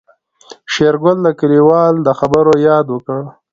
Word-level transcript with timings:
شېرګل 0.73 1.17
د 1.23 1.27
کليوال 1.39 1.93
د 2.03 2.07
خبرو 2.19 2.53
ياد 2.67 2.85
وکړ. 2.91 3.21